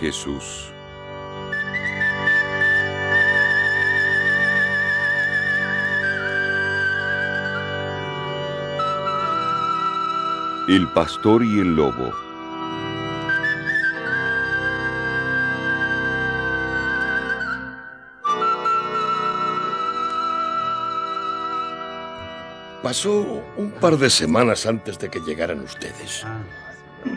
Jesús. 0.00 0.72
El 10.68 10.88
pastor 10.94 11.44
y 11.44 11.60
el 11.60 11.76
lobo. 11.76 12.14
Pasó 22.82 23.42
un 23.58 23.70
par 23.72 23.98
de 23.98 24.08
semanas 24.08 24.64
antes 24.64 24.98
de 24.98 25.10
que 25.10 25.20
llegaran 25.20 25.60
ustedes. 25.60 26.24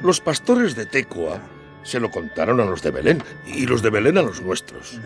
Los 0.04 0.20
pastores 0.20 0.76
de 0.76 0.86
Tecoa 0.86 1.40
se 1.86 2.02
lo 2.02 2.12
contaron 2.12 2.60
a 2.60 2.66
los 2.66 2.82
de 2.82 2.92
Belén 2.92 3.24
y 3.48 3.66
los 3.66 3.82
de 3.82 3.90
Belén 3.90 4.18
a 4.18 4.22
los 4.22 4.42
nuestros. 4.42 5.00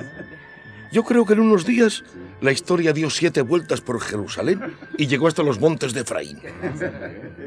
Yo 0.91 1.03
creo 1.03 1.25
que 1.25 1.33
en 1.33 1.41
unos 1.41 1.65
días 1.65 2.03
la 2.41 2.51
historia 2.51 2.93
dio 2.93 3.11
siete 3.11 3.41
vueltas 3.41 3.81
por 3.81 4.01
Jerusalén 4.01 4.75
y 4.97 5.05
llegó 5.05 5.27
hasta 5.27 5.43
los 5.43 5.59
montes 5.59 5.93
de 5.93 6.01
Efraín. 6.01 6.39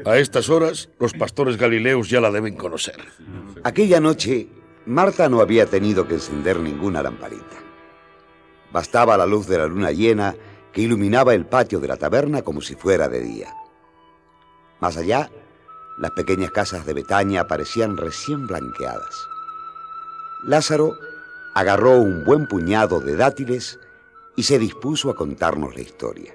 A 0.05 0.17
estas 0.17 0.49
horas, 0.49 0.89
los 0.99 1.13
pastores 1.13 1.57
galileos 1.57 2.09
ya 2.09 2.21
la 2.21 2.31
deben 2.31 2.55
conocer. 2.55 2.95
Aquella 3.63 3.99
noche, 3.99 4.47
Marta 4.85 5.27
no 5.27 5.41
había 5.41 5.65
tenido 5.65 6.07
que 6.07 6.15
encender 6.15 6.59
ninguna 6.59 7.03
lamparita. 7.03 7.57
Bastaba 8.71 9.17
la 9.17 9.25
luz 9.25 9.47
de 9.47 9.57
la 9.57 9.67
luna 9.67 9.91
llena 9.91 10.35
que 10.71 10.81
iluminaba 10.81 11.33
el 11.33 11.45
patio 11.45 11.79
de 11.79 11.87
la 11.87 11.97
taberna 11.97 12.43
como 12.43 12.61
si 12.61 12.75
fuera 12.75 13.09
de 13.09 13.21
día. 13.21 13.53
Más 14.79 14.97
allá, 14.97 15.29
las 15.97 16.11
pequeñas 16.11 16.51
casas 16.51 16.85
de 16.85 16.93
Betania 16.93 17.47
parecían 17.47 17.97
recién 17.97 18.47
blanqueadas. 18.47 19.27
Lázaro 20.43 20.97
agarró 21.53 21.99
un 21.99 22.23
buen 22.23 22.47
puñado 22.47 22.99
de 22.99 23.15
dátiles 23.15 23.79
y 24.35 24.43
se 24.43 24.59
dispuso 24.59 25.09
a 25.09 25.15
contarnos 25.15 25.75
la 25.75 25.81
historia. 25.81 26.33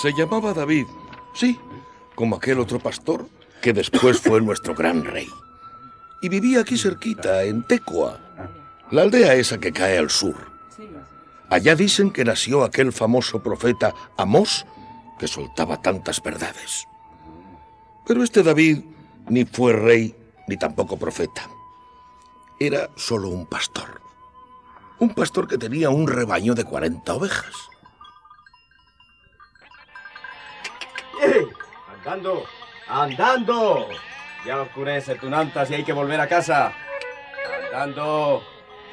Se 0.00 0.12
llamaba 0.12 0.54
David, 0.54 0.86
sí, 1.34 1.58
como 2.14 2.36
aquel 2.36 2.58
otro 2.58 2.78
pastor 2.78 3.26
que 3.60 3.72
después 3.72 4.20
fue 4.20 4.40
nuestro 4.42 4.74
gran 4.74 5.04
rey. 5.04 5.28
Y 6.22 6.28
vivía 6.28 6.60
aquí 6.60 6.76
cerquita, 6.76 7.44
en 7.44 7.62
Tecoa, 7.62 8.18
la 8.90 9.02
aldea 9.02 9.34
esa 9.34 9.58
que 9.58 9.72
cae 9.72 9.98
al 9.98 10.10
sur. 10.10 10.34
Allá 11.48 11.74
dicen 11.74 12.10
que 12.10 12.24
nació 12.24 12.62
aquel 12.62 12.92
famoso 12.92 13.42
profeta 13.42 13.94
Amós, 14.16 14.66
que 15.20 15.28
soltaba 15.28 15.82
tantas 15.82 16.22
verdades. 16.22 16.88
Pero 18.06 18.24
este 18.24 18.42
David 18.42 18.82
ni 19.28 19.44
fue 19.44 19.74
rey 19.74 20.16
ni 20.48 20.56
tampoco 20.56 20.96
profeta. 20.96 21.42
Era 22.58 22.88
solo 22.96 23.28
un 23.28 23.46
pastor. 23.46 24.00
Un 24.98 25.14
pastor 25.14 25.46
que 25.46 25.58
tenía 25.58 25.90
un 25.90 26.08
rebaño 26.08 26.54
de 26.54 26.64
40 26.64 27.12
ovejas. 27.12 27.54
¡Eh! 31.22 31.46
¡Andando! 31.92 32.44
¡Andando! 32.88 33.88
Ya 34.46 34.62
oscurece, 34.62 35.16
Tunantas, 35.16 35.70
y 35.70 35.74
hay 35.74 35.84
que 35.84 35.92
volver 35.92 36.18
a 36.18 36.28
casa. 36.28 36.72
¡Andando! 37.66 38.42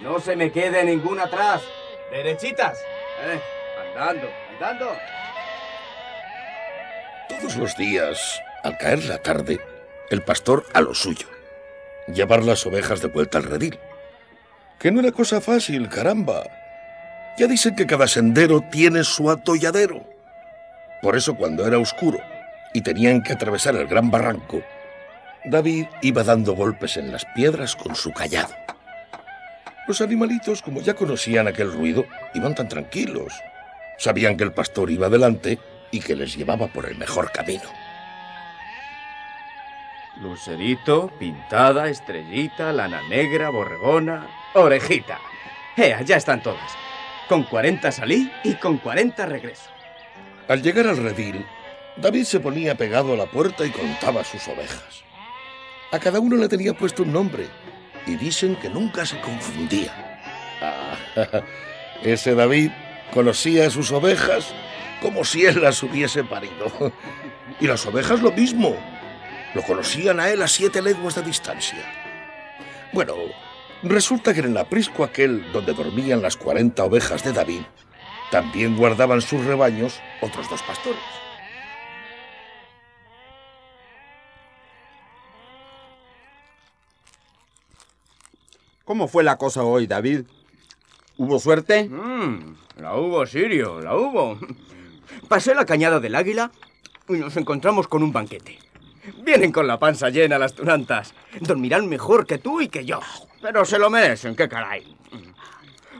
No 0.01 0.19
se 0.19 0.35
me 0.35 0.51
quede 0.51 0.83
ninguna 0.83 1.23
atrás. 1.23 1.61
Derechitas. 2.11 2.77
Eh, 3.23 3.41
andando, 3.95 4.27
andando. 4.53 5.16
Todos 7.39 7.55
los 7.57 7.77
días, 7.77 8.41
al 8.63 8.77
caer 8.79 9.05
la 9.05 9.19
tarde, 9.19 9.59
el 10.09 10.23
pastor 10.23 10.65
a 10.73 10.81
lo 10.81 10.95
suyo. 10.95 11.27
Llevar 12.07 12.43
las 12.43 12.65
ovejas 12.65 12.99
de 13.01 13.09
vuelta 13.09 13.37
al 13.37 13.43
redil. 13.43 13.77
Que 14.79 14.91
no 14.91 15.01
era 15.01 15.11
cosa 15.11 15.39
fácil, 15.39 15.87
caramba. 15.87 16.43
Ya 17.37 17.45
dicen 17.45 17.75
que 17.75 17.85
cada 17.85 18.07
sendero 18.07 18.61
tiene 18.71 19.03
su 19.03 19.29
atolladero. 19.29 20.03
Por 21.03 21.15
eso 21.15 21.35
cuando 21.35 21.67
era 21.67 21.77
oscuro 21.77 22.17
y 22.73 22.81
tenían 22.81 23.21
que 23.21 23.33
atravesar 23.33 23.75
el 23.75 23.85
gran 23.85 24.09
barranco, 24.09 24.63
David 25.45 25.85
iba 26.01 26.23
dando 26.23 26.55
golpes 26.55 26.97
en 26.97 27.11
las 27.11 27.25
piedras 27.35 27.75
con 27.75 27.95
su 27.95 28.11
callado. 28.13 28.55
Los 29.87 30.01
animalitos, 30.01 30.63
como 30.63 30.81
ya 30.81 30.95
conocían 30.95 31.47
aquel 31.47 31.71
ruido, 31.71 32.05
iban 32.33 32.55
tan 32.55 32.67
tranquilos. 32.67 33.31
Sabían 33.99 34.37
que 34.37 34.43
el 34.43 34.53
pastor 34.53 34.89
iba 34.89 35.07
delante 35.07 35.59
y 35.91 35.99
que 35.99 36.15
les 36.15 36.35
llevaba 36.35 36.67
por 36.67 36.85
el 36.85 36.97
mejor 36.97 37.31
camino. 37.31 37.69
Lucerito, 40.21 41.11
pintada, 41.19 41.89
estrellita, 41.89 42.73
lana 42.73 43.01
negra, 43.07 43.49
borregona, 43.49 44.27
orejita. 44.53 45.19
¡Ea, 45.75 46.01
ya 46.01 46.17
están 46.17 46.41
todas! 46.41 46.71
Con 47.29 47.43
40 47.43 47.91
salí 47.91 48.31
y 48.43 48.55
con 48.55 48.77
40 48.77 49.25
regreso. 49.27 49.69
Al 50.47 50.63
llegar 50.63 50.87
al 50.87 50.97
redil, 50.97 51.45
David 51.97 52.23
se 52.23 52.39
ponía 52.39 52.75
pegado 52.75 53.13
a 53.13 53.17
la 53.17 53.25
puerta 53.27 53.65
y 53.65 53.69
contaba 53.69 54.23
sus 54.23 54.47
ovejas. 54.47 55.03
A 55.91 55.99
cada 55.99 56.19
uno 56.19 56.35
le 56.37 56.49
tenía 56.49 56.73
puesto 56.73 57.03
un 57.03 57.13
nombre 57.13 57.47
y 58.07 58.15
dicen 58.15 58.55
que 58.55 58.69
nunca 58.69 59.05
se 59.05 59.19
confundía. 59.19 59.93
Ah, 60.61 60.97
ese 62.03 62.33
David 62.33 62.71
conocía 63.13 63.67
a 63.67 63.69
sus 63.69 63.91
ovejas 63.91 64.53
como 65.01 65.23
si 65.23 65.45
él 65.45 65.61
las 65.61 65.81
hubiese 65.83 66.23
parido. 66.23 66.71
Y 67.59 67.67
las 67.67 67.85
ovejas 67.85 68.21
lo 68.21 68.31
mismo. 68.31 68.75
Lo 69.53 69.63
conocían 69.63 70.19
a 70.19 70.29
él 70.29 70.41
a 70.41 70.47
siete 70.47 70.81
leguas 70.81 71.15
de 71.15 71.23
distancia. 71.23 71.83
Bueno, 72.93 73.15
resulta 73.83 74.33
que 74.33 74.41
en 74.41 74.47
el 74.51 74.57
aprisco 74.57 75.03
aquel 75.03 75.51
donde 75.51 75.73
dormían 75.73 76.21
las 76.21 76.37
cuarenta 76.37 76.83
ovejas 76.83 77.23
de 77.23 77.33
David, 77.33 77.61
también 78.31 78.77
guardaban 78.77 79.21
sus 79.21 79.43
rebaños 79.45 79.99
otros 80.21 80.49
dos 80.49 80.61
pastores. 80.63 80.99
¿Cómo 88.83 89.07
fue 89.09 89.23
la 89.23 89.37
cosa 89.37 89.63
hoy, 89.63 89.85
David? 89.85 90.21
¿Hubo 91.17 91.39
suerte? 91.39 91.89
Mm, 91.89 92.55
la 92.77 92.95
hubo, 92.95 93.25
Sirio, 93.25 93.81
la 93.81 93.95
hubo. 93.97 94.39
Pasé 95.27 95.53
la 95.55 95.65
cañada 95.65 95.99
del 95.99 96.15
águila 96.15 96.51
y 97.07 97.13
nos 97.13 97.37
encontramos 97.37 97.87
con 97.87 98.03
un 98.03 98.11
banquete. 98.11 98.59
Vienen 99.23 99.51
con 99.51 99.67
la 99.67 99.79
panza 99.79 100.09
llena 100.09 100.37
las 100.37 100.53
tunantas. 100.53 101.13
Dormirán 101.39 101.87
mejor 101.87 102.25
que 102.25 102.37
tú 102.37 102.61
y 102.61 102.67
que 102.67 102.85
yo. 102.85 102.99
Pero 103.41 103.65
se 103.65 103.79
lo 103.79 103.89
merecen, 103.89 104.35
qué 104.35 104.49
caray. 104.49 104.95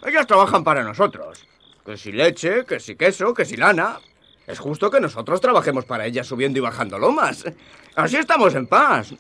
Ellas 0.06 0.28
trabajan 0.28 0.64
para 0.64 0.84
nosotros. 0.84 1.46
Que 1.86 1.98
si 1.98 2.12
leche, 2.12 2.66
que 2.66 2.80
si 2.80 2.96
queso, 2.96 3.34
que 3.34 3.46
si 3.46 3.56
lana. 3.56 4.00
Es 4.46 4.60
justo 4.60 4.90
que 4.90 5.02
nosotros 5.02 5.42
trabajemos 5.42 5.86
para 5.86 6.06
ellas 6.06 6.28
subiendo 6.28 6.60
y 6.60 6.62
bajando 6.62 6.98
lomas. 6.98 7.46
Así 7.96 8.18
estamos 8.18 8.56
en 8.56 8.68
paz. 8.68 9.14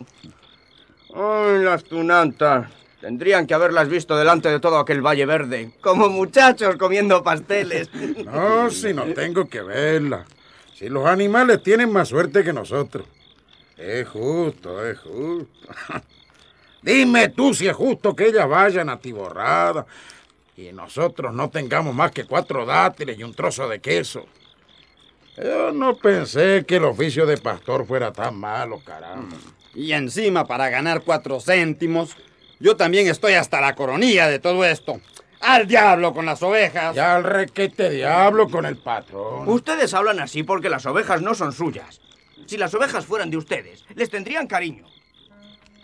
Ay, 1.13 1.63
las 1.63 1.83
tunantas. 1.83 2.69
Tendrían 3.01 3.45
que 3.45 3.53
haberlas 3.53 3.89
visto 3.89 4.17
delante 4.17 4.49
de 4.49 4.59
todo 4.59 4.79
aquel 4.79 5.05
valle 5.05 5.25
verde, 5.25 5.71
como 5.81 6.09
muchachos 6.09 6.75
comiendo 6.77 7.23
pasteles. 7.23 7.89
No, 8.25 8.69
si 8.69 8.93
no 8.93 9.05
tengo 9.13 9.47
que 9.47 9.61
verla. 9.61 10.25
Si 10.73 10.89
los 10.89 11.05
animales 11.05 11.63
tienen 11.63 11.91
más 11.91 12.09
suerte 12.09 12.43
que 12.43 12.53
nosotros. 12.53 13.07
Es 13.77 14.07
justo, 14.07 14.85
es 14.85 14.99
justo. 14.99 15.47
Dime 16.81 17.29
tú 17.29 17.53
si 17.53 17.67
es 17.67 17.75
justo 17.75 18.15
que 18.15 18.27
ellas 18.27 18.47
vayan 18.47 18.89
atiborradas 18.89 19.85
y 20.55 20.71
nosotros 20.71 21.33
no 21.33 21.49
tengamos 21.49 21.93
más 21.93 22.11
que 22.11 22.25
cuatro 22.25 22.65
dátiles 22.65 23.17
y 23.19 23.23
un 23.23 23.33
trozo 23.33 23.67
de 23.67 23.79
queso. 23.79 24.25
Yo 25.37 25.71
no 25.71 25.95
pensé 25.97 26.65
que 26.67 26.77
el 26.77 26.85
oficio 26.85 27.27
de 27.27 27.37
pastor 27.37 27.85
fuera 27.85 28.11
tan 28.11 28.35
malo, 28.39 28.81
caramba. 28.83 29.35
Y 29.75 29.91
encima, 29.91 30.47
para 30.47 30.69
ganar 30.69 31.03
cuatro 31.03 31.39
céntimos, 31.39 32.17
yo 32.59 32.75
también 32.75 33.07
estoy 33.07 33.33
hasta 33.33 33.61
la 33.61 33.75
coronilla 33.75 34.27
de 34.27 34.39
todo 34.39 34.65
esto. 34.65 34.99
¡Al 35.39 35.67
diablo 35.67 36.13
con 36.13 36.25
las 36.25 36.41
ovejas! 36.41 36.95
Ya 36.95 37.15
al 37.15 37.23
requete 37.23 37.89
diablo 37.91 38.49
con 38.49 38.65
el 38.65 38.77
patrón. 38.77 39.47
Ustedes 39.47 39.93
hablan 39.93 40.19
así 40.19 40.43
porque 40.43 40.69
las 40.69 40.85
ovejas 40.85 41.21
no 41.21 41.35
son 41.35 41.53
suyas. 41.53 42.01
Si 42.47 42.57
las 42.57 42.73
ovejas 42.73 43.05
fueran 43.05 43.29
de 43.29 43.37
ustedes, 43.37 43.83
les 43.95 44.09
tendrían 44.09 44.47
cariño. 44.47 44.85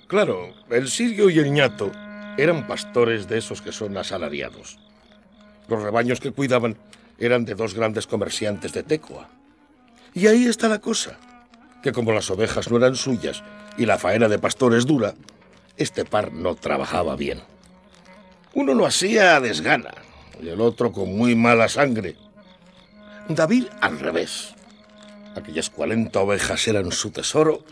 Claro, 0.07 0.53
el 0.69 0.89
sirio 0.89 1.29
y 1.29 1.39
el 1.39 1.51
ñato 1.51 1.91
eran 2.37 2.67
pastores 2.67 3.27
de 3.27 3.37
esos 3.37 3.61
que 3.61 3.71
son 3.71 3.95
asalariados. 3.97 4.79
Los 5.67 5.81
rebaños 5.81 6.19
que 6.19 6.31
cuidaban 6.31 6.77
eran 7.19 7.45
de 7.45 7.55
dos 7.55 7.73
grandes 7.73 8.07
comerciantes 8.07 8.73
de 8.73 8.83
Tecoa. 8.83 9.29
Y 10.13 10.27
ahí 10.27 10.45
está 10.45 10.67
la 10.67 10.79
cosa, 10.79 11.17
que 11.81 11.91
como 11.91 12.11
las 12.11 12.29
ovejas 12.31 12.69
no 12.69 12.77
eran 12.77 12.95
suyas 12.95 13.43
y 13.77 13.85
la 13.85 13.97
faena 13.97 14.27
de 14.27 14.39
pastor 14.39 14.75
es 14.75 14.85
dura, 14.85 15.13
este 15.77 16.05
par 16.05 16.31
no 16.31 16.55
trabajaba 16.55 17.15
bien. 17.15 17.41
Uno 18.53 18.73
lo 18.73 18.85
hacía 18.85 19.35
a 19.35 19.39
desgana 19.39 19.93
y 20.41 20.49
el 20.49 20.61
otro 20.61 20.91
con 20.91 21.15
muy 21.15 21.35
mala 21.35 21.69
sangre. 21.69 22.15
David 23.27 23.65
al 23.81 23.99
revés. 23.99 24.53
Aquellas 25.35 25.69
40 25.69 26.19
ovejas 26.19 26.67
eran 26.67 26.91
su 26.91 27.11
tesoro 27.11 27.63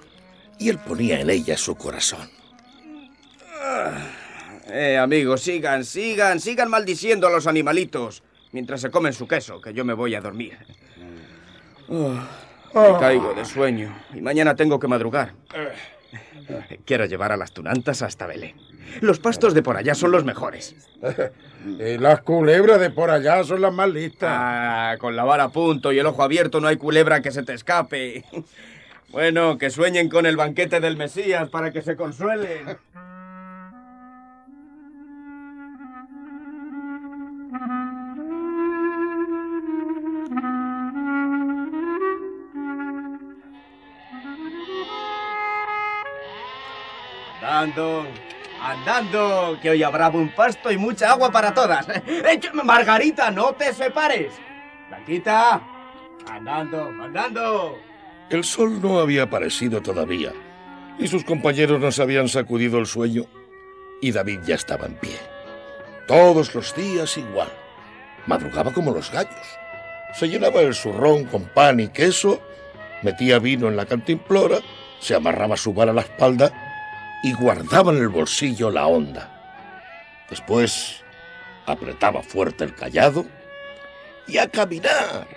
y 0.58 0.70
él 0.70 0.80
ponía 0.80 1.20
en 1.20 1.30
ella 1.30 1.58
su 1.58 1.76
corazón. 1.76 2.30
Eh, 4.68 4.98
amigos, 4.98 5.42
sigan, 5.42 5.84
sigan, 5.84 6.40
sigan 6.40 6.70
maldiciendo 6.70 7.28
a 7.28 7.32
los 7.32 7.46
animalitos 7.46 8.24
mientras 8.52 8.82
se 8.82 8.90
comen 8.90 9.14
su 9.14 9.28
queso, 9.28 9.62
que 9.62 9.74
yo 9.74 9.86
me 9.86 9.94
voy 9.94 10.16
a 10.16 10.22
dormir. 10.22 10.58
Oh, 11.90 12.14
me 12.74 13.00
caigo 13.00 13.34
de 13.34 13.44
sueño 13.44 13.94
y 14.14 14.22
mañana 14.22 14.56
tengo 14.56 14.80
que 14.80 14.88
madrugar. 14.88 15.34
Quiero 16.86 17.06
llevar 17.06 17.32
a 17.32 17.38
las 17.38 17.52
tunantas 17.54 18.02
hasta 18.02 18.28
Belén. 18.28 18.56
Los 19.00 19.20
pastos 19.20 19.54
de 19.54 19.64
por 19.64 19.78
allá 19.78 19.96
son 19.96 20.12
los 20.12 20.24
mejores. 20.24 20.76
Y 21.64 22.00
las 22.00 22.22
culebras 22.22 22.80
de 22.80 22.90
por 22.90 23.12
allá 23.12 23.44
son 23.44 23.62
las 23.62 23.72
más 23.72 23.88
listas. 23.88 24.32
Ah, 24.34 24.96
con 25.00 25.16
la 25.16 25.24
vara 25.24 25.44
a 25.44 25.50
punto 25.50 25.92
y 25.92 26.00
el 26.00 26.08
ojo 26.08 26.24
abierto 26.24 26.60
no 26.60 26.68
hay 26.68 26.78
culebra 26.78 27.22
que 27.22 27.32
se 27.32 27.44
te 27.44 27.54
escape. 27.54 28.26
Bueno, 29.12 29.58
que 29.58 29.70
sueñen 29.70 30.08
con 30.08 30.26
el 30.26 30.38
banquete 30.38 30.80
del 30.80 30.96
Mesías 30.96 31.50
para 31.50 31.72
que 31.72 31.82
se 31.82 31.98
consuelen. 31.98 32.78
Andando, 47.62 48.08
andando, 48.60 49.60
que 49.62 49.70
hoy 49.70 49.84
habrá 49.84 50.10
buen 50.10 50.34
pasto 50.34 50.72
y 50.72 50.80
mucha 50.80 51.12
agua 51.12 51.32
para 51.32 51.54
todas. 51.54 51.86
Margarita, 52.64 53.30
no 53.30 53.54
te 53.54 53.72
separes. 53.72 54.34
Blanquita, 54.90 55.62
andando, 56.28 56.86
andando. 56.86 57.78
El 58.32 58.44
sol 58.44 58.82
no 58.82 59.00
había 59.00 59.24
aparecido 59.24 59.80
todavía 59.80 60.34
y 60.98 61.08
sus 61.08 61.24
compañeros 61.24 61.80
nos 61.80 62.00
habían 62.00 62.30
sacudido 62.30 62.80
el 62.80 62.88
sueño 62.88 63.26
y 64.02 64.12
David 64.12 64.40
ya 64.44 64.56
estaba 64.56 64.88
en 64.88 64.96
pie. 64.96 65.18
Todos 66.08 66.56
los 66.56 66.76
días 66.76 67.16
igual. 67.16 67.50
Madrugaba 68.26 68.74
como 68.74 68.92
los 68.92 69.12
gallos. 69.12 69.60
Se 70.16 70.28
llenaba 70.28 70.62
el 70.62 70.74
zurrón 70.74 71.26
con 71.26 71.44
pan 71.44 71.80
y 71.80 71.90
queso, 71.90 72.42
metía 73.04 73.38
vino 73.38 73.68
en 73.68 73.78
la 73.78 73.86
cantimplora, 73.86 74.58
se 75.00 75.14
amarraba 75.14 75.58
su 75.58 75.76
vara 75.76 75.92
a 75.92 75.94
la 75.94 76.02
espalda 76.02 76.70
y 77.24 77.34
guardaba 77.34 77.92
en 77.92 78.00
el 78.00 78.10
bolsillo 78.10 78.72
la 78.72 78.88
honda. 78.88 80.26
Después 80.30 81.04
apretaba 81.66 82.24
fuerte 82.24 82.64
el 82.64 82.76
callado 82.76 83.26
y 84.28 84.38
a 84.38 84.50
caminar. 84.50 85.28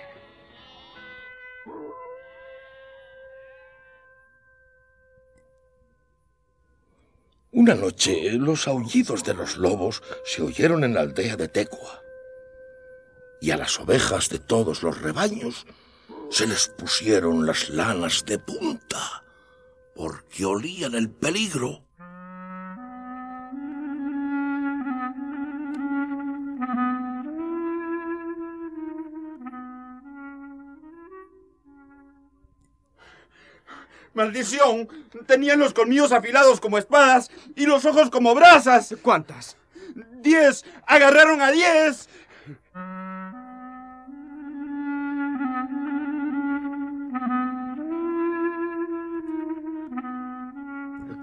Una 7.51 7.73
noche 7.73 8.33
los 8.33 8.67
aullidos 8.67 9.23
de 9.23 9.33
los 9.33 9.57
lobos 9.57 10.03
se 10.25 10.41
oyeron 10.41 10.83
en 10.83 10.93
la 10.93 11.01
aldea 11.01 11.37
de 11.37 11.47
Tecua 11.47 12.01
y 13.39 13.51
a 13.51 13.57
las 13.57 13.79
ovejas 13.79 14.29
de 14.29 14.39
todos 14.39 14.83
los 14.83 15.01
rebaños 15.01 15.65
se 16.29 16.47
les 16.47 16.67
pusieron 16.67 17.45
las 17.45 17.69
lanas 17.69 18.25
de 18.25 18.39
punta 18.39 19.24
porque 19.95 20.45
olían 20.45 20.93
el 20.93 21.09
peligro. 21.09 21.81
¡Maldición! 34.13 34.87
Tenían 35.27 35.59
los 35.59 35.73
colmillos 35.73 36.13
afilados 36.13 36.61
como 36.61 36.77
espadas 36.77 37.29
y 37.55 37.65
los 37.65 37.83
ojos 37.85 38.09
como 38.09 38.33
brasas. 38.33 38.95
¿Cuántas? 39.01 39.57
¡Diez! 40.21 40.63
¡Agarraron 40.87 41.41
a 41.41 41.51
diez! 41.51 42.07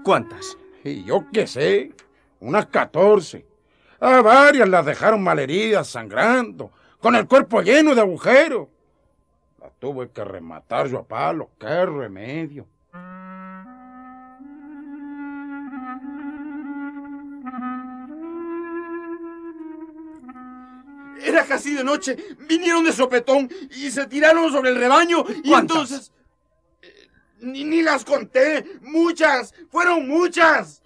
¿Cuántas? 0.03 0.57
Y 0.83 1.03
yo 1.05 1.25
qué 1.31 1.47
sé, 1.47 1.93
unas 2.41 2.65
catorce. 2.67 3.45
A 3.99 4.21
varias 4.21 4.67
las 4.67 4.85
dejaron 4.85 5.23
malheridas, 5.23 5.87
sangrando, 5.87 6.71
con 6.99 7.15
el 7.15 7.25
cuerpo 7.25 7.61
lleno 7.61 7.95
de 7.95 8.01
agujeros. 8.01 8.67
Las 9.61 9.71
tuve 9.79 10.09
que 10.11 10.23
rematar 10.25 10.87
yo 10.87 10.99
a 10.99 11.07
palo, 11.07 11.51
qué 11.57 11.85
remedio. 11.85 12.67
Era 21.23 21.45
casi 21.45 21.73
de 21.73 21.83
noche. 21.83 22.17
Vinieron 22.49 22.83
de 22.83 22.91
sopetón 22.91 23.49
y 23.71 23.89
se 23.89 24.05
tiraron 24.07 24.51
sobre 24.51 24.71
el 24.71 24.75
rebaño. 24.77 25.23
Y 25.43 25.49
¿Cuántas? 25.49 25.77
entonces. 25.77 26.11
Ni, 27.43 27.65
ni 27.65 27.81
las 27.81 28.05
conté. 28.05 28.65
Muchas. 28.81 29.53
Fueron 29.69 30.07
muchas. 30.07 30.81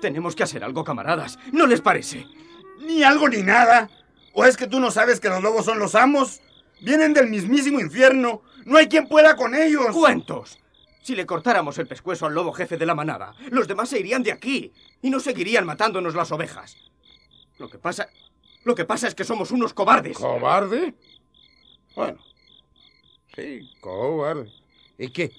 Tenemos 0.00 0.34
que 0.34 0.42
hacer 0.42 0.64
algo, 0.64 0.84
camaradas. 0.84 1.38
¿No 1.52 1.66
les 1.66 1.80
parece? 1.80 2.26
Ni 2.80 3.02
algo 3.02 3.28
ni 3.28 3.42
nada. 3.42 3.90
¿O 4.32 4.44
es 4.44 4.56
que 4.56 4.66
tú 4.66 4.80
no 4.80 4.90
sabes 4.90 5.18
que 5.18 5.28
los 5.28 5.42
lobos 5.42 5.64
son 5.64 5.78
los 5.78 5.94
amos? 5.94 6.40
Vienen 6.80 7.12
del 7.12 7.28
mismísimo 7.28 7.80
infierno. 7.80 8.42
No 8.64 8.78
hay 8.78 8.86
quien 8.88 9.08
pueda 9.08 9.36
con 9.36 9.54
ellos. 9.54 9.88
¡Cuentos! 9.92 10.58
Si 11.02 11.14
le 11.14 11.26
cortáramos 11.26 11.78
el 11.78 11.88
pescuezo 11.88 12.26
al 12.26 12.34
lobo 12.34 12.52
jefe 12.52 12.76
de 12.76 12.86
la 12.86 12.94
manada, 12.94 13.34
los 13.50 13.66
demás 13.66 13.88
se 13.88 13.98
irían 13.98 14.22
de 14.22 14.32
aquí 14.32 14.72
y 15.00 15.08
no 15.10 15.20
seguirían 15.20 15.64
matándonos 15.64 16.14
las 16.14 16.30
ovejas. 16.32 16.76
Lo 17.58 17.68
que 17.68 17.78
pasa. 17.78 18.08
Lo 18.64 18.74
que 18.74 18.84
pasa 18.84 19.08
es 19.08 19.14
que 19.14 19.24
somos 19.24 19.50
unos 19.50 19.72
cobardes. 19.72 20.16
¿Cobarde? 20.16 20.94
Bueno, 21.94 22.18
sí, 23.34 23.70
cobarde. 23.80 24.50
¿Y 24.98 25.08
qué? 25.08 25.32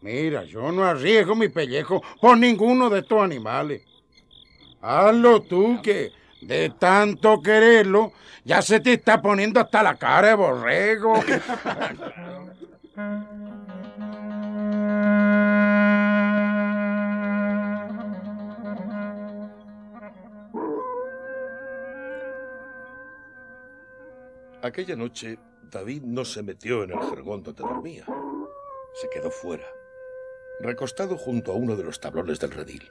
Mira, 0.00 0.44
yo 0.44 0.70
no 0.72 0.84
arriesgo 0.84 1.34
mi 1.34 1.48
pellejo 1.48 2.02
por 2.20 2.36
ninguno 2.36 2.90
de 2.90 3.00
estos 3.00 3.22
animales. 3.22 3.82
Hazlo 4.80 5.42
tú, 5.42 5.80
que 5.82 6.12
de 6.40 6.70
tanto 6.70 7.40
quererlo, 7.42 8.12
ya 8.44 8.62
se 8.62 8.80
te 8.80 8.94
está 8.94 9.22
poniendo 9.22 9.60
hasta 9.60 9.82
la 9.82 9.96
cara 9.96 10.28
de 10.28 10.34
borrego. 10.34 11.14
Aquella 24.66 24.96
noche, 24.96 25.38
David 25.70 26.02
no 26.02 26.24
se 26.24 26.42
metió 26.42 26.82
en 26.82 26.90
el 26.90 26.98
jergón 27.08 27.44
donde 27.44 27.62
dormía. 27.62 28.04
Se 29.00 29.08
quedó 29.08 29.30
fuera, 29.30 29.64
recostado 30.58 31.16
junto 31.16 31.52
a 31.52 31.54
uno 31.54 31.76
de 31.76 31.84
los 31.84 32.00
tablones 32.00 32.40
del 32.40 32.50
redil. 32.50 32.90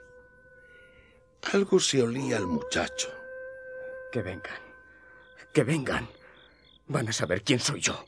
Algo 1.52 1.78
se 1.78 2.02
olía 2.02 2.38
al 2.38 2.46
muchacho. 2.46 3.10
Que 4.10 4.22
vengan. 4.22 4.58
Que 5.52 5.64
vengan. 5.64 6.08
Van 6.86 7.08
a 7.08 7.12
saber 7.12 7.42
quién 7.42 7.60
soy 7.60 7.82
yo. 7.82 8.06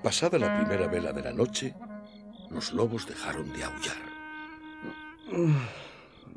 Pasada 0.00 0.38
la 0.38 0.56
primera 0.60 0.86
vela 0.86 1.12
de 1.12 1.22
la 1.22 1.32
noche, 1.32 1.74
los 2.50 2.72
lobos 2.72 3.04
dejaron 3.08 3.52
de 3.52 3.64
aullar. 3.64 3.96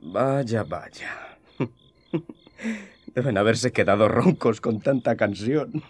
Vaya, 0.01 0.63
vaya. 0.63 1.28
Deben 3.07 3.37
haberse 3.37 3.71
quedado 3.71 4.07
roncos 4.07 4.61
con 4.61 4.81
tanta 4.81 5.15
canción. 5.15 5.83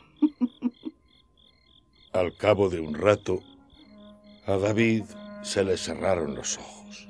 Al 2.14 2.36
cabo 2.36 2.70
de 2.70 2.80
un 2.80 2.94
rato, 2.94 3.42
a 4.46 4.58
David 4.58 5.04
se 5.44 5.64
le 5.64 5.78
cerraron 5.78 6.36
los 6.36 6.58
ojos. 6.58 7.08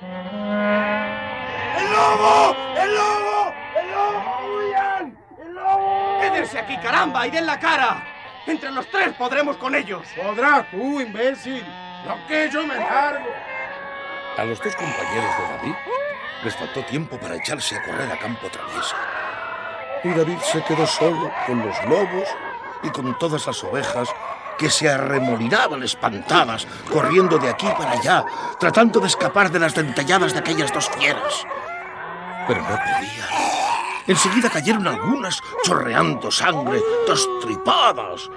¡El 0.00 1.90
lobo! 1.90 2.56
¡El 2.76 2.94
lobo! 2.94 3.54
¡El 3.80 3.90
lobo! 3.90 4.58
¡Huyan! 4.58 5.18
¡El 5.42 5.54
lobo! 5.54 6.20
¡Quédense 6.20 6.58
aquí, 6.58 6.76
caramba! 6.78 7.26
¡Y 7.26 7.30
den 7.30 7.46
la 7.46 7.58
cara! 7.58 8.04
Entre 8.46 8.70
los 8.70 8.86
tres 8.90 9.14
podremos 9.14 9.56
con 9.56 9.74
ellos. 9.74 10.06
Podrás 10.14 10.70
tú, 10.70 11.00
imbécil. 11.00 11.64
Lo 12.06 12.26
que 12.28 12.50
yo 12.52 12.66
me 12.66 12.74
encargo. 12.74 13.30
A 14.36 14.44
los 14.44 14.62
dos 14.62 14.76
compañeros 14.76 15.30
de 15.38 15.56
David 15.56 15.74
les 16.44 16.54
faltó 16.54 16.84
tiempo 16.84 17.18
para 17.18 17.36
echarse 17.36 17.76
a 17.76 17.82
correr 17.82 18.12
a 18.12 18.18
campo 18.18 18.48
traviesa. 18.50 18.96
Y 20.04 20.08
David 20.10 20.38
se 20.40 20.62
quedó 20.62 20.86
solo 20.86 21.32
con 21.46 21.66
los 21.66 21.84
lobos 21.86 22.28
y 22.82 22.90
con 22.90 23.18
todas 23.18 23.46
las 23.46 23.64
ovejas 23.64 24.08
que 24.58 24.68
se 24.68 24.88
arremolinaban 24.88 25.82
espantadas, 25.82 26.66
corriendo 26.92 27.38
de 27.38 27.48
aquí 27.48 27.66
para 27.76 27.92
allá, 27.92 28.24
tratando 28.60 29.00
de 29.00 29.06
escapar 29.06 29.50
de 29.50 29.58
las 29.58 29.74
dentelladas 29.74 30.34
de 30.34 30.40
aquellas 30.40 30.72
dos 30.72 30.88
fieras. 30.90 31.44
Pero 32.46 32.60
no 32.60 32.68
podían. 32.68 33.28
Enseguida 34.06 34.50
cayeron 34.50 34.86
algunas, 34.86 35.40
chorreando 35.64 36.30
sangre, 36.30 36.80
destripadas. 37.08 38.30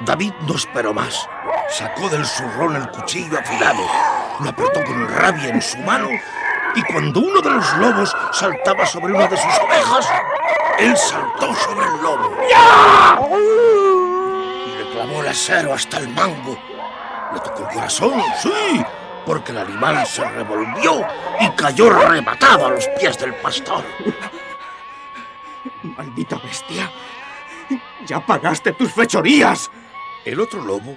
David 0.00 0.32
no 0.48 0.56
esperó 0.56 0.94
más. 0.94 1.28
Sacó 1.68 2.08
del 2.08 2.24
zurrón 2.24 2.76
el 2.76 2.88
cuchillo 2.88 3.38
afilado, 3.38 3.82
lo 4.40 4.48
apretó 4.48 4.82
con 4.82 5.08
rabia 5.08 5.50
en 5.50 5.60
su 5.60 5.78
mano 5.78 6.08
y 6.74 6.82
cuando 6.82 7.20
uno 7.20 7.40
de 7.40 7.50
los 7.50 7.76
lobos 7.76 8.16
saltaba 8.32 8.84
sobre 8.86 9.12
una 9.12 9.26
de 9.28 9.36
sus 9.36 9.58
ovejas, 9.60 10.08
él 10.78 10.96
saltó 10.96 11.54
sobre 11.54 11.86
el 11.86 12.02
lobo. 12.02 12.36
Y 14.66 14.78
le 14.78 14.90
clavó 14.90 15.20
el 15.22 15.28
acero 15.28 15.72
hasta 15.72 15.98
el 15.98 16.08
mango. 16.08 16.58
Le 17.32 17.40
tocó 17.40 17.68
el 17.68 17.74
corazón, 17.74 18.22
sí, 18.40 18.84
porque 19.24 19.52
el 19.52 19.58
animal 19.58 20.06
se 20.06 20.24
revolvió 20.24 21.06
y 21.40 21.50
cayó 21.50 21.90
rematado 21.90 22.66
a 22.66 22.70
los 22.70 22.86
pies 22.98 23.18
del 23.18 23.34
pastor. 23.34 23.84
¡Maldita 25.82 26.38
bestia! 26.38 26.90
¡Ya 28.06 28.24
pagaste 28.24 28.72
tus 28.72 28.92
fechorías! 28.92 29.70
El 30.24 30.40
otro 30.40 30.62
lobo, 30.62 30.96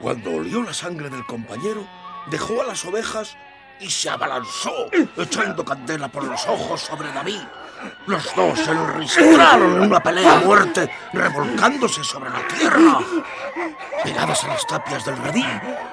cuando 0.00 0.30
olió 0.30 0.62
la 0.62 0.74
sangre 0.74 1.08
del 1.08 1.24
compañero, 1.26 1.86
dejó 2.26 2.60
a 2.60 2.66
las 2.66 2.84
ovejas 2.84 3.36
y 3.80 3.90
se 3.90 4.10
abalanzó, 4.10 4.88
echando 5.16 5.64
candela 5.64 6.08
por 6.08 6.24
los 6.24 6.46
ojos 6.46 6.80
sobre 6.80 7.12
David. 7.12 7.40
Los 8.06 8.34
dos 8.34 8.58
se 8.58 8.70
enristraron 8.70 9.76
en 9.76 9.82
una 9.82 10.00
pelea 10.00 10.38
a 10.38 10.40
muerte, 10.40 10.90
revolcándose 11.12 12.02
sobre 12.02 12.30
la 12.30 12.46
tierra. 12.48 12.98
Pegadas 14.02 14.44
a 14.44 14.48
las 14.48 14.66
tapias 14.66 15.04
del 15.04 15.16
redil, 15.18 15.46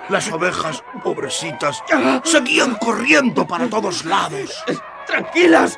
las 0.09 0.31
ovejas, 0.31 0.83
pobrecitas, 1.03 1.83
seguían 2.23 2.75
corriendo 2.75 3.45
para 3.45 3.69
todos 3.69 4.05
lados. 4.05 4.63
¡Tranquilas! 5.05 5.77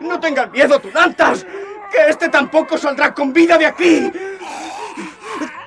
¡No 0.00 0.18
tengan 0.18 0.50
miedo, 0.50 0.78
tunantas! 0.80 1.44
¡Que 1.90 2.08
este 2.08 2.28
tampoco 2.28 2.78
saldrá 2.78 3.12
con 3.12 3.32
vida 3.32 3.58
de 3.58 3.66
aquí! 3.66 4.10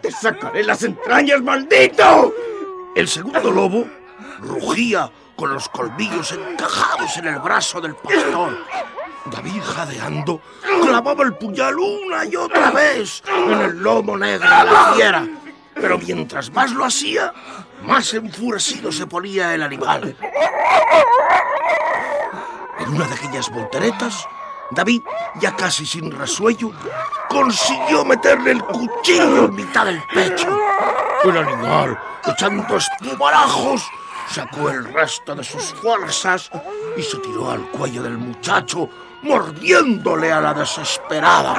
¡Te 0.01 0.11
sacaré 0.11 0.63
las 0.63 0.83
entrañas, 0.83 1.41
maldito! 1.41 2.33
El 2.95 3.07
segundo 3.07 3.51
lobo 3.51 3.85
rugía 4.39 5.09
con 5.39 5.53
los 5.53 5.69
colmillos 5.69 6.33
encajados 6.33 7.15
en 7.15 7.27
el 7.27 7.39
brazo 7.39 7.79
del 7.79 7.95
pastor. 7.95 8.57
David, 9.31 9.61
jadeando, 9.63 10.41
clavaba 10.81 11.23
el 11.23 11.33
puñal 11.35 11.79
una 11.79 12.25
y 12.25 12.35
otra 12.35 12.71
vez 12.71 13.23
en 13.25 13.61
el 13.61 13.79
lomo 13.81 14.17
negro 14.17 14.49
de 14.49 14.65
la 14.65 14.93
fiera. 14.93 15.25
Pero 15.75 15.97
mientras 15.97 16.51
más 16.51 16.73
lo 16.73 16.83
hacía, 16.83 17.33
más 17.83 18.13
enfurecido 18.13 18.91
se 18.91 19.07
ponía 19.07 19.53
el 19.55 19.63
animal. 19.63 20.13
En 22.79 22.89
una 22.89 23.05
de 23.05 23.13
aquellas 23.13 23.49
volteretas, 23.49 24.27
David, 24.71 25.01
ya 25.39 25.55
casi 25.55 25.85
sin 25.85 26.11
resuello, 26.11 26.73
consiguió 27.29 28.03
meterle 28.03 28.51
el 28.51 28.63
cuchillo 28.65 29.45
en 29.45 29.55
mitad 29.55 29.85
del 29.85 30.03
pecho. 30.13 30.49
El 31.23 31.37
animal, 31.37 31.97
echando 32.25 32.75
espumarajos, 32.75 33.89
sacó 34.29 34.69
el 34.69 34.85
resto 34.93 35.35
de 35.35 35.43
sus 35.43 35.73
fuerzas 35.73 36.49
y 36.97 37.01
se 37.01 37.17
tiró 37.19 37.51
al 37.51 37.69
cuello 37.71 38.03
del 38.03 38.17
muchacho, 38.17 38.89
mordiéndole 39.23 40.31
a 40.31 40.41
la 40.41 40.53
desesperada. 40.53 41.55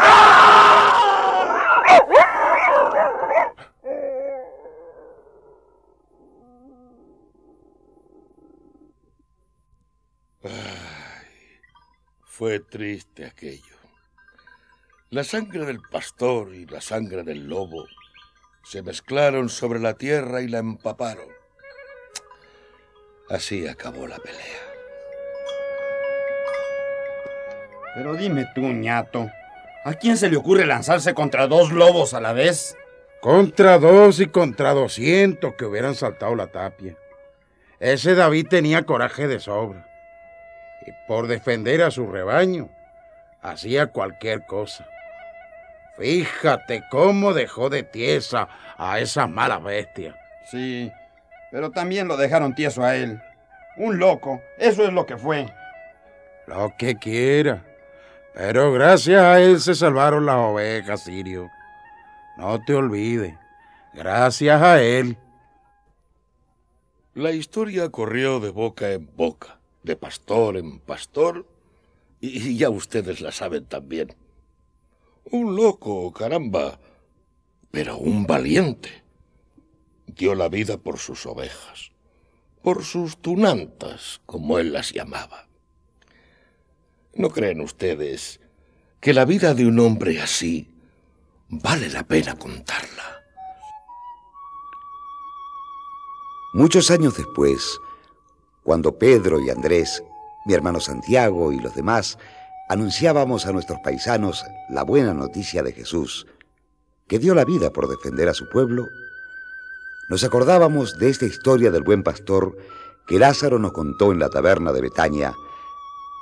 fue 12.41 12.59
triste 12.59 13.27
aquello. 13.27 13.77
La 15.11 15.25
sangre 15.25 15.67
del 15.67 15.83
pastor 15.83 16.55
y 16.55 16.65
la 16.65 16.81
sangre 16.81 17.23
del 17.23 17.47
lobo 17.47 17.85
se 18.65 18.81
mezclaron 18.81 19.51
sobre 19.51 19.79
la 19.79 19.93
tierra 19.93 20.41
y 20.41 20.49
la 20.49 20.61
empaparon. 20.61 21.40
Así 23.31 23.67
acabó 23.69 24.07
la 24.09 24.19
pelea. 24.19 24.71
Pero 27.95 28.15
dime 28.15 28.47
tú, 28.55 28.63
ñato, 28.63 29.31
¿a 29.85 29.95
quién 29.95 30.17
se 30.17 30.29
le 30.29 30.37
ocurre 30.37 30.67
lanzarse 30.67 31.15
contra 31.15 31.47
dos 31.47 31.73
lobos 31.73 32.13
a 32.13 32.21
la 32.21 32.33
vez? 32.33 32.77
Contra 33.21 33.79
dos 33.79 34.19
y 34.19 34.27
contra 34.27 34.73
doscientos 34.73 35.55
que 35.55 35.65
hubieran 35.65 35.95
saltado 35.95 36.35
la 36.35 36.49
tapia. 36.49 36.97
Ese 37.79 38.15
David 38.15 38.49
tenía 38.49 38.83
coraje 38.83 39.29
de 39.29 39.39
sobra. 39.39 39.87
Y 40.87 40.91
por 41.07 41.27
defender 41.27 41.83
a 41.83 41.91
su 41.91 42.11
rebaño, 42.11 42.69
hacía 43.43 43.89
cualquier 43.89 44.45
cosa. 44.47 44.87
Fíjate 45.99 46.83
cómo 46.91 47.35
dejó 47.35 47.71
de 47.71 47.83
tiesa 47.83 48.49
a 48.77 48.99
esa 48.99 49.27
mala 49.27 49.59
bestia. 49.59 50.17
Sí, 50.51 50.91
pero 51.51 51.71
también 51.71 52.09
lo 52.09 52.17
dejaron 52.17 52.55
tieso 52.55 52.83
a 52.83 52.97
él. 52.97 53.21
Un 53.77 53.99
loco, 53.99 54.43
eso 54.59 54.85
es 54.85 54.93
lo 54.93 55.07
que 55.07 55.17
fue. 55.17 55.53
Lo 56.47 56.75
que 56.79 56.97
quiera. 56.97 57.65
Pero 58.35 58.73
gracias 58.73 59.23
a 59.23 59.41
él 59.41 59.61
se 59.61 59.75
salvaron 59.75 60.27
las 60.27 60.37
ovejas, 60.37 61.05
Sirio. 61.05 61.49
No 62.37 62.63
te 62.65 62.75
olvides. 62.75 63.35
Gracias 63.93 64.63
a 64.63 64.81
él. 64.83 65.17
La 67.15 67.33
historia 67.33 67.91
corrió 67.91 68.39
de 68.39 68.51
boca 68.51 68.93
en 68.93 69.11
boca, 69.17 69.59
de 69.83 69.97
pastor 69.97 70.57
en 70.57 70.79
pastor, 70.79 71.45
y 72.21 72.57
ya 72.57 72.71
ustedes 72.71 73.21
la 73.21 73.33
saben 73.33 73.65
también. 73.65 74.15
Un 75.25 75.57
loco, 75.57 76.13
caramba, 76.13 76.79
pero 77.71 77.99
un 77.99 78.27
valiente 78.27 79.00
dio 80.15 80.35
la 80.35 80.49
vida 80.49 80.79
por 80.79 80.99
sus 80.99 81.27
ovejas, 81.27 81.93
por 82.63 82.85
sus 82.85 83.19
tunantas, 83.19 84.21
como 84.27 84.59
él 84.59 84.73
las 84.73 84.93
llamaba. 84.93 85.49
¿No 87.15 87.31
creen 87.31 87.61
ustedes 87.61 88.41
que 89.01 89.15
la 89.15 89.25
vida 89.25 89.55
de 89.55 89.67
un 89.67 89.79
hombre 89.81 90.21
así 90.21 90.69
vale 91.49 91.89
la 91.89 92.05
pena 92.05 92.37
contarla? 92.37 93.25
Muchos 96.53 96.91
años 96.91 97.17
después, 97.17 97.79
cuando 98.63 98.99
Pedro 98.99 99.41
y 99.41 99.51
Andrés, 99.51 100.03
mi 100.47 100.55
hermano 100.55 100.81
Santiago 100.81 101.53
y 101.53 101.61
los 101.61 101.75
demás 101.75 102.19
anunciábamos 102.69 103.47
a 103.47 103.53
nuestros 103.53 103.79
paisanos 103.81 104.45
la 104.69 104.83
buena 104.83 105.15
noticia 105.15 105.63
de 105.63 105.73
Jesús, 105.73 106.27
que 107.07 107.19
dio 107.19 107.35
la 107.35 107.45
vida 107.45 107.73
por 107.73 107.89
defender 107.89 108.29
a 108.29 108.35
su 108.35 108.49
pueblo, 108.49 108.87
nos 110.11 110.25
acordábamos 110.25 110.99
de 110.99 111.09
esta 111.09 111.25
historia 111.25 111.71
del 111.71 111.85
buen 111.85 112.03
pastor 112.03 112.57
que 113.07 113.21
Lázaro 113.21 113.61
nos 113.61 113.71
contó 113.71 114.11
en 114.11 114.19
la 114.19 114.29
taberna 114.29 114.73
de 114.73 114.81
Betania, 114.81 115.33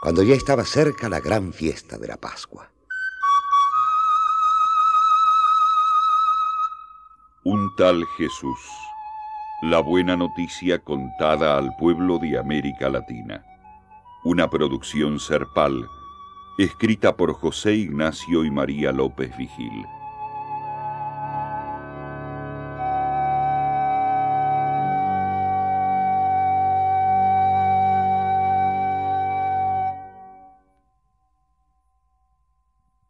cuando 0.03 0.23
ya 0.23 0.35
estaba 0.35 0.67
cerca 0.67 1.09
la 1.09 1.21
gran 1.21 1.55
fiesta 1.55 1.97
de 1.97 2.07
la 2.07 2.19
Pascua. 2.19 2.71
Un 7.45 7.75
tal 7.79 8.05
Jesús, 8.19 8.59
la 9.63 9.81
buena 9.81 10.17
noticia 10.17 10.79
contada 10.81 11.57
al 11.57 11.75
pueblo 11.79 12.19
de 12.19 12.39
América 12.39 12.91
Latina. 12.91 13.43
Una 14.23 14.51
producción 14.51 15.19
serpal, 15.19 15.89
escrita 16.59 17.17
por 17.17 17.33
José 17.33 17.73
Ignacio 17.73 18.45
y 18.45 18.51
María 18.51 18.93
López 18.93 19.35
Vigil. 19.39 19.87